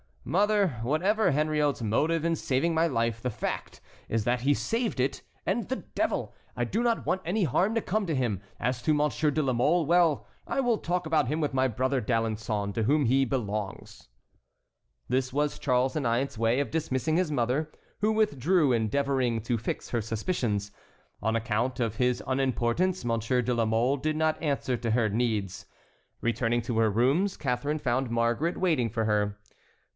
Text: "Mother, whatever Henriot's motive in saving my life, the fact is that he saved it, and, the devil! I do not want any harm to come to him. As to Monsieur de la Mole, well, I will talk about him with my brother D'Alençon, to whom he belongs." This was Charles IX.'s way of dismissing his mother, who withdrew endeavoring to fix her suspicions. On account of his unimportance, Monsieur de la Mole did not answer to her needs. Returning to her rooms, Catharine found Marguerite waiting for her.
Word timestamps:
"Mother, 0.23 0.79
whatever 0.81 1.29
Henriot's 1.31 1.81
motive 1.81 2.23
in 2.25 2.35
saving 2.35 2.73
my 2.73 2.87
life, 2.87 3.21
the 3.21 3.29
fact 3.29 3.81
is 4.09 4.23
that 4.23 4.41
he 4.41 4.53
saved 4.53 4.99
it, 4.99 5.21
and, 5.45 5.67
the 5.67 5.77
devil! 5.93 6.33
I 6.55 6.63
do 6.63 6.81
not 6.81 7.05
want 7.05 7.21
any 7.25 7.43
harm 7.43 7.75
to 7.75 7.81
come 7.81 8.05
to 8.05 8.15
him. 8.15 8.41
As 8.59 8.81
to 8.83 8.93
Monsieur 8.93 9.29
de 9.29 9.43
la 9.43 9.53
Mole, 9.53 9.85
well, 9.85 10.25
I 10.47 10.59
will 10.59 10.77
talk 10.77 11.05
about 11.05 11.27
him 11.27 11.39
with 11.41 11.53
my 11.53 11.67
brother 11.67 12.01
D'Alençon, 12.01 12.73
to 12.75 12.83
whom 12.83 13.05
he 13.05 13.25
belongs." 13.25 14.07
This 15.07 15.33
was 15.33 15.59
Charles 15.59 15.95
IX.'s 15.95 16.37
way 16.37 16.59
of 16.59 16.71
dismissing 16.71 17.17
his 17.17 17.31
mother, 17.31 17.71
who 17.99 18.11
withdrew 18.11 18.71
endeavoring 18.71 19.41
to 19.41 19.57
fix 19.57 19.89
her 19.89 20.01
suspicions. 20.01 20.71
On 21.21 21.35
account 21.35 21.79
of 21.79 21.95
his 21.97 22.21
unimportance, 22.25 23.03
Monsieur 23.03 23.41
de 23.41 23.53
la 23.53 23.65
Mole 23.65 23.97
did 23.97 24.15
not 24.15 24.41
answer 24.41 24.77
to 24.77 24.91
her 24.91 25.09
needs. 25.09 25.65
Returning 26.21 26.61
to 26.63 26.79
her 26.79 26.89
rooms, 26.89 27.37
Catharine 27.37 27.79
found 27.79 28.09
Marguerite 28.09 28.57
waiting 28.57 28.89
for 28.89 29.05
her. 29.05 29.37